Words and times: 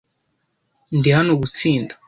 Ndi 0.97 1.09
hano 1.17 1.31
gutsinda. 1.41 1.93